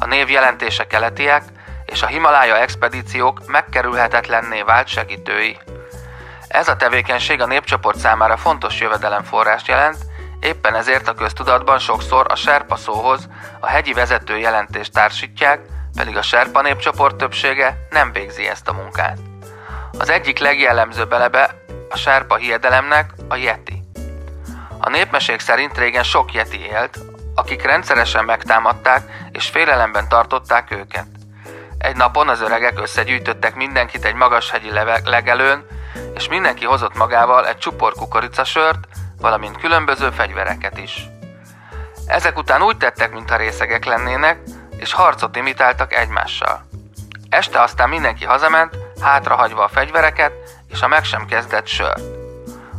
A 0.00 0.06
név 0.06 0.30
jelentése 0.30 0.86
keletiek, 0.86 1.42
és 1.86 2.02
a 2.02 2.06
Himalája 2.06 2.56
expedíciók 2.56 3.46
megkerülhetetlenné 3.46 4.62
vált 4.62 4.88
segítői. 4.88 5.58
Ez 6.48 6.68
a 6.68 6.76
tevékenység 6.76 7.40
a 7.40 7.46
népcsoport 7.46 7.98
számára 7.98 8.36
fontos 8.36 8.80
jövedelemforrást 8.80 9.66
jelent, 9.66 9.96
Éppen 10.40 10.74
ezért 10.74 11.08
a 11.08 11.14
köztudatban 11.14 11.78
sokszor 11.78 12.26
a 12.28 12.34
serpa 12.34 12.76
szóhoz 12.76 13.28
a 13.60 13.66
hegyi 13.66 13.92
vezető 13.92 14.38
jelentést 14.38 14.92
társítják, 14.92 15.60
pedig 15.96 16.16
a 16.16 16.22
serpa 16.22 16.62
népcsoport 16.62 17.16
többsége 17.16 17.76
nem 17.90 18.12
végzi 18.12 18.48
ezt 18.48 18.68
a 18.68 18.72
munkát. 18.72 19.18
Az 19.98 20.10
egyik 20.10 20.38
legjellemzőbb 20.38 21.12
elebe 21.12 21.54
a 21.88 21.96
serpa 21.96 22.36
hiedelemnek 22.36 23.10
a 23.28 23.36
yeti. 23.36 23.82
A 24.78 24.90
népmesék 24.90 25.40
szerint 25.40 25.78
régen 25.78 26.02
sok 26.02 26.32
yeti 26.32 26.60
élt, 26.60 26.98
akik 27.34 27.62
rendszeresen 27.62 28.24
megtámadták 28.24 29.28
és 29.32 29.48
félelemben 29.48 30.08
tartották 30.08 30.70
őket. 30.70 31.06
Egy 31.78 31.96
napon 31.96 32.28
az 32.28 32.40
öregek 32.40 32.80
összegyűjtöttek 32.80 33.54
mindenkit 33.54 34.04
egy 34.04 34.14
magas 34.14 34.50
hegyi 34.50 34.70
legelőn, 35.04 35.66
és 36.14 36.28
mindenki 36.28 36.64
hozott 36.64 36.94
magával 36.94 37.46
egy 37.46 37.58
csupor 37.58 37.92
kukoricasört, 37.92 38.88
valamint 39.20 39.58
különböző 39.58 40.10
fegyvereket 40.10 40.78
is. 40.78 41.08
Ezek 42.06 42.38
után 42.38 42.62
úgy 42.62 42.76
tettek, 42.76 43.12
mintha 43.12 43.36
részegek 43.36 43.84
lennének, 43.84 44.38
és 44.80 44.92
harcot 44.92 45.36
imitáltak 45.36 45.94
egymással. 45.94 46.68
Este 47.28 47.60
aztán 47.60 47.88
mindenki 47.88 48.24
hazament, 48.24 48.76
hátrahagyva 49.00 49.64
a 49.64 49.68
fegyvereket 49.68 50.32
és 50.68 50.82
a 50.82 50.88
meg 50.88 51.04
sem 51.04 51.26
kezdett 51.26 51.66
sört. 51.66 52.02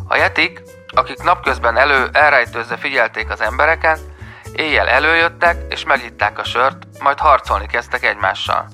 A 0.07 0.15
jetik, 0.15 0.61
akik 0.87 1.23
napközben 1.23 1.77
elő 1.77 2.09
elrejtőzve 2.11 2.77
figyelték 2.77 3.29
az 3.29 3.41
embereket, 3.41 3.99
éjjel 4.53 4.87
előjöttek 4.87 5.73
és 5.73 5.83
megitták 5.83 6.39
a 6.39 6.43
sört, 6.43 6.87
majd 6.99 7.19
harcolni 7.19 7.65
kezdtek 7.65 8.03
egymással. 8.03 8.67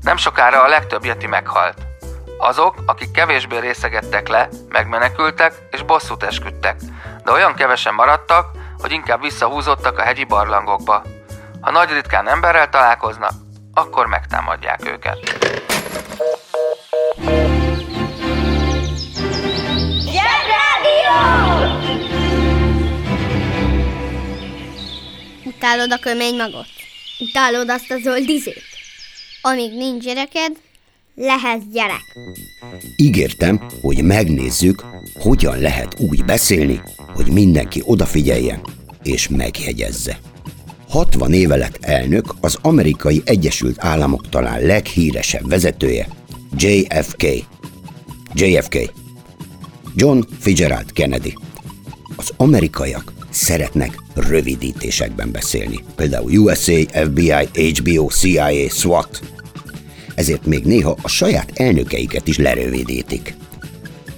Nem 0.00 0.16
sokára 0.16 0.62
a 0.62 0.68
legtöbb 0.68 1.04
yeti 1.04 1.26
meghalt. 1.26 1.86
Azok, 2.38 2.74
akik 2.86 3.10
kevésbé 3.10 3.58
részegettek 3.58 4.28
le, 4.28 4.48
megmenekültek 4.68 5.54
és 5.70 5.82
bosszút 5.82 6.22
esküdtek, 6.22 6.76
de 7.24 7.32
olyan 7.32 7.54
kevesen 7.54 7.94
maradtak, 7.94 8.50
hogy 8.78 8.92
inkább 8.92 9.20
visszahúzottak 9.20 9.98
a 9.98 10.02
hegyi 10.02 10.24
barlangokba. 10.24 11.02
Ha 11.60 11.70
nagy 11.70 11.90
ritkán 11.90 12.28
emberrel 12.28 12.68
találkoznak, 12.68 13.32
akkor 13.74 14.06
megtámadják 14.06 14.80
őket. 14.86 15.18
Utálod 25.44 25.92
a 25.92 25.98
kömény 25.98 26.36
magot? 26.36 26.66
Utálod 27.18 27.70
azt 27.70 27.90
a 27.90 27.98
zöld 28.02 28.28
izét? 28.28 28.62
Amíg 29.42 29.72
nincs 29.72 30.04
gyereked, 30.04 30.52
lehet 31.14 31.70
gyerek. 31.70 32.16
Ígértem, 32.96 33.60
hogy 33.80 34.04
megnézzük, 34.04 34.84
hogyan 35.14 35.58
lehet 35.58 35.94
úgy 35.98 36.24
beszélni, 36.24 36.80
hogy 37.14 37.32
mindenki 37.32 37.82
odafigyeljen 37.84 38.60
és 39.02 39.28
megjegyezze. 39.28 40.18
60 40.88 41.32
éve 41.32 41.56
lett 41.56 41.78
elnök 41.80 42.34
az 42.40 42.58
amerikai 42.62 43.22
Egyesült 43.24 43.76
Államok 43.78 44.28
talán 44.28 44.60
leghíresebb 44.60 45.48
vezetője, 45.48 46.08
JFK. 46.56 47.24
JFK. 48.34 48.92
John 49.94 50.20
Fitzgerald 50.38 50.92
Kennedy. 50.92 51.34
Az 52.16 52.30
amerikaiak 52.36 53.12
szeretnek 53.30 54.02
rövidítésekben 54.14 55.30
beszélni. 55.30 55.84
Például 55.96 56.30
USA, 56.30 56.80
FBI, 57.04 57.32
HBO, 57.74 58.08
CIA, 58.08 58.68
SWAT– 58.68 59.20
ezért 60.18 60.46
még 60.46 60.64
néha 60.64 60.96
a 61.02 61.08
saját 61.08 61.50
elnökeiket 61.54 62.28
is 62.28 62.38
lerövidítik. 62.38 63.34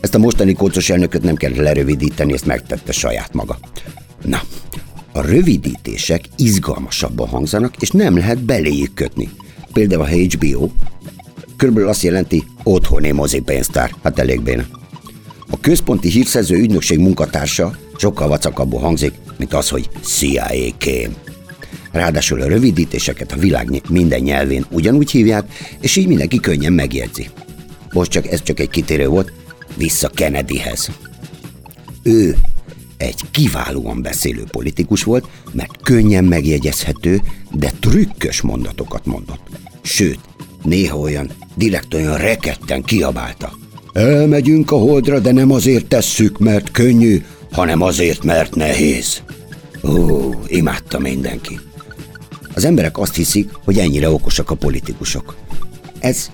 Ezt 0.00 0.14
a 0.14 0.18
mostani 0.18 0.52
kócos 0.52 0.90
elnököt 0.90 1.22
nem 1.22 1.34
kell 1.34 1.54
lerövidíteni, 1.54 2.32
ezt 2.32 2.46
megtette 2.46 2.92
saját 2.92 3.34
maga. 3.34 3.58
Na, 4.24 4.40
a 5.12 5.20
rövidítések 5.20 6.24
izgalmasabban 6.36 7.28
hangzanak, 7.28 7.76
és 7.78 7.90
nem 7.90 8.16
lehet 8.16 8.44
beléjük 8.44 8.94
kötni. 8.94 9.28
Például 9.72 10.02
a 10.02 10.08
HBO 10.08 10.70
körülbelül 11.56 11.88
azt 11.88 12.02
jelenti 12.02 12.44
otthoni 12.62 13.10
mozipénztár. 13.10 13.94
Hát 14.02 14.18
elég 14.18 14.42
béna. 14.42 14.64
A 15.50 15.60
központi 15.60 16.08
hírszerző 16.08 16.56
ügynökség 16.56 16.98
munkatársa 16.98 17.76
sokkal 17.96 18.28
vacakabbul 18.28 18.80
hangzik, 18.80 19.12
mint 19.38 19.54
az, 19.54 19.68
hogy 19.68 19.88
CIA 20.02 20.50
kém. 20.78 21.14
Ráadásul 21.92 22.40
a 22.40 22.46
rövidítéseket 22.46 23.32
a 23.32 23.36
világ 23.36 23.82
minden 23.88 24.20
nyelvén 24.20 24.66
ugyanúgy 24.70 25.10
hívják, 25.10 25.52
és 25.80 25.96
így 25.96 26.06
mindenki 26.06 26.40
könnyen 26.40 26.72
megjegyzi. 26.72 27.28
Most 27.92 28.10
csak 28.10 28.26
ez 28.26 28.42
csak 28.42 28.60
egy 28.60 28.70
kitérő 28.70 29.08
volt, 29.08 29.32
vissza 29.76 30.08
Kennedyhez. 30.08 30.90
Ő 32.02 32.36
egy 33.00 33.20
kiválóan 33.30 34.02
beszélő 34.02 34.44
politikus 34.50 35.02
volt, 35.02 35.28
mert 35.52 35.82
könnyen 35.82 36.24
megjegyezhető, 36.24 37.20
de 37.52 37.72
trükkös 37.80 38.40
mondatokat 38.40 39.06
mondott. 39.06 39.40
Sőt, 39.82 40.18
néha 40.62 40.98
olyan, 40.98 41.30
direkt 41.54 41.94
olyan 41.94 42.16
reketten 42.16 42.82
kiabálta. 42.82 43.52
Elmegyünk 43.92 44.70
a 44.70 44.76
holdra, 44.76 45.18
de 45.18 45.32
nem 45.32 45.50
azért 45.50 45.86
tesszük, 45.86 46.38
mert 46.38 46.70
könnyű, 46.70 47.24
hanem 47.50 47.82
azért, 47.82 48.24
mert 48.24 48.54
nehéz. 48.54 49.22
Ó, 49.82 50.30
imádta 50.46 50.98
mindenki. 50.98 51.60
Az 52.54 52.64
emberek 52.64 52.98
azt 52.98 53.14
hiszik, 53.14 53.50
hogy 53.64 53.78
ennyire 53.78 54.10
okosak 54.10 54.50
a 54.50 54.54
politikusok. 54.54 55.36
Ez 55.98 56.30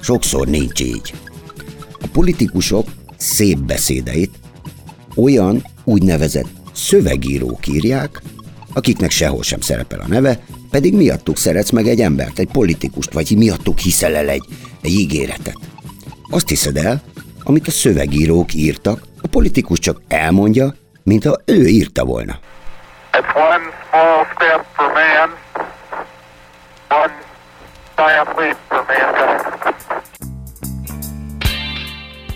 sokszor 0.00 0.46
nincs 0.46 0.80
így. 0.80 1.14
A 2.00 2.06
politikusok 2.12 2.88
szép 3.16 3.58
beszédeit 3.58 4.30
olyan 5.14 5.64
úgynevezett 5.86 6.48
szövegírók 6.72 7.66
írják, 7.66 8.22
akiknek 8.74 9.10
sehol 9.10 9.42
sem 9.42 9.60
szerepel 9.60 10.00
a 10.00 10.08
neve, 10.08 10.40
pedig 10.70 10.94
miattuk 10.94 11.36
szeretsz 11.36 11.70
meg 11.70 11.86
egy 11.86 12.00
embert, 12.00 12.38
egy 12.38 12.48
politikust, 12.52 13.12
vagy 13.12 13.36
miattuk 13.36 13.78
hiszel 13.78 14.14
el 14.14 14.28
egy, 14.28 14.44
egy 14.82 14.90
ígéretet. 14.92 15.58
Azt 16.30 16.48
hiszed 16.48 16.76
el, 16.76 17.02
amit 17.42 17.66
a 17.66 17.70
szövegírók 17.70 18.54
írtak, 18.54 19.02
a 19.22 19.28
politikus 19.28 19.78
csak 19.78 20.00
elmondja, 20.08 20.74
mintha 21.02 21.40
ő 21.44 21.66
írta 21.66 22.04
volna. 22.04 22.38
It's 23.12 23.36
one 23.36 23.64
small 23.88 24.24
step 24.34 24.64
for 24.74 24.86
man, 24.86 25.30
one 26.88 27.12
giant 27.96 28.36
leap 28.36 28.56
for 28.68 28.84
mankind. 28.86 29.74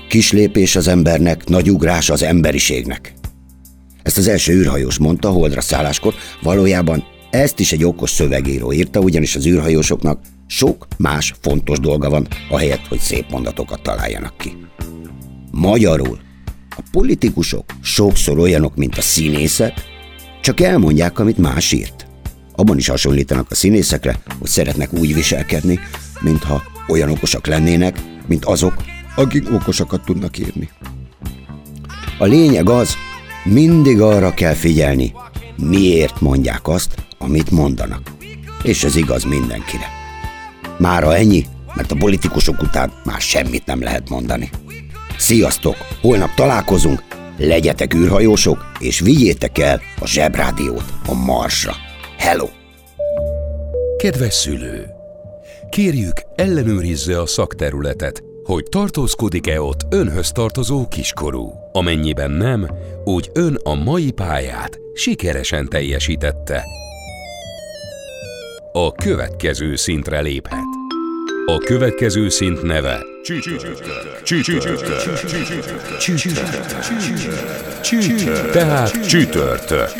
Kis 0.09 0.33
lépés 0.33 0.77
az 0.77 0.89
embernek, 0.89 1.45
nagy 1.45 1.71
ugrás 1.71 2.11
az 2.11 2.23
emberiségnek. 2.23 3.13
Ezt 4.11 4.19
az 4.19 4.29
első 4.29 4.53
űrhajós 4.53 4.99
mondta 4.99 5.29
holdra 5.31 5.61
szálláskor, 5.61 6.15
valójában 6.43 7.05
ezt 7.31 7.59
is 7.59 7.73
egy 7.73 7.85
okos 7.85 8.11
szövegíró 8.11 8.73
írta, 8.73 9.01
ugyanis 9.01 9.37
az 9.37 9.47
űrhajósoknak 9.47 10.21
sok 10.47 10.87
más 10.99 11.35
fontos 11.41 11.79
dolga 11.79 12.11
van, 12.11 12.29
ahelyett, 12.49 12.87
hogy 12.89 12.99
szép 12.99 13.31
mondatokat 13.31 13.83
találjanak 13.83 14.37
ki. 14.37 14.57
Magyarul 15.51 16.19
a 16.71 16.83
politikusok 16.93 17.65
sokszor 17.83 18.39
olyanok, 18.39 18.77
mint 18.77 18.99
a 18.99 19.01
színészek, 19.01 19.73
csak 20.41 20.61
elmondják, 20.61 21.19
amit 21.19 21.39
más 21.39 21.73
írt. 21.73 22.07
Abban 22.57 22.79
is 22.79 22.89
hasonlítanak 22.89 23.51
a 23.51 23.55
színészekre, 23.55 24.23
hogy 24.39 24.49
szeretnek 24.49 24.93
úgy 24.93 25.15
viselkedni, 25.15 25.79
mintha 26.21 26.63
olyan 26.89 27.11
okosak 27.11 27.47
lennének, 27.47 28.01
mint 28.27 28.45
azok, 28.45 28.75
akik 29.17 29.53
okosakat 29.53 30.05
tudnak 30.05 30.39
írni. 30.39 30.71
A 32.19 32.25
lényeg 32.25 32.69
az, 32.69 32.97
mindig 33.45 34.01
arra 34.01 34.35
kell 34.35 34.55
figyelni, 34.55 35.13
miért 35.57 36.21
mondják 36.21 36.69
azt, 36.69 36.95
amit 37.19 37.51
mondanak. 37.51 38.11
És 38.63 38.85
ez 38.85 38.97
igaz 38.97 39.25
mindenkire. 39.25 39.87
Mára 40.79 41.17
ennyi, 41.17 41.47
mert 41.75 41.93
a 41.93 41.97
politikusok 41.97 42.63
után 42.63 42.93
már 43.05 43.21
semmit 43.21 43.67
nem 43.67 43.83
lehet 43.83 44.09
mondani. 44.09 44.51
Sziasztok! 45.17 45.77
Holnap 46.01 46.35
találkozunk, 46.35 47.03
legyetek 47.39 47.95
űrhajósok, 47.95 48.73
és 48.79 49.01
vigyétek 49.01 49.59
el 49.59 49.81
a 49.99 50.07
zsebrádiót 50.07 50.85
a 51.07 51.15
Marsra. 51.15 51.75
Hello! 52.19 52.49
Kedves 53.99 54.35
szülő! 54.35 54.87
Kérjük, 55.71 56.23
ellenőrizze 56.35 57.21
a 57.21 57.27
szakterületet, 57.27 58.23
hogy 58.51 58.65
tartózkodik-e 58.71 59.63
ott 59.63 59.81
önhöz 59.91 60.33
tartozó 60.33 60.89
kiskorú. 60.89 61.53
Amennyiben 61.73 62.31
nem, 62.31 62.71
úgy 63.05 63.31
ön 63.35 63.59
a 63.63 63.75
mai 63.75 64.11
pályát 64.11 64.79
sikeresen 64.95 65.69
teljesítette. 65.69 66.65
A 68.73 68.93
következő 68.93 69.77
szintre 69.77 70.21
léphet. 70.21 70.65
A 71.47 71.57
következő 71.59 72.29
szint 72.29 72.63
neve 72.63 73.05
tehát 78.53 79.07
csütörtök. 79.07 79.93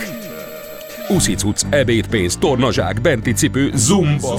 Uszicuc, 1.09 1.63
ebédpénz, 1.71 2.37
tornazsák, 2.37 3.01
benti 3.01 3.33
cipő, 3.33 3.71
zumba. 3.75 4.39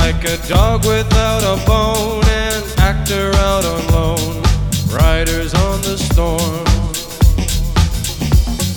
Like 0.00 0.24
a 0.24 0.38
dog 0.48 0.86
without 0.86 1.42
a 1.44 1.56
bone, 1.66 2.24
an 2.24 2.62
actor 2.78 3.30
out 3.36 3.64
on 3.64 3.86
loan, 3.92 4.42
riders 4.88 5.52
on 5.54 5.80
the 5.82 5.96
storm. 5.98 6.64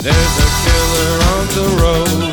There's 0.03 0.35
a 0.47 0.49
killer 0.63 1.13
on 1.33 1.43
the 1.57 1.67
road, 1.81 2.32